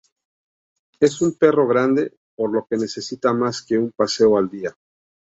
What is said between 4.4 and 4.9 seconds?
día.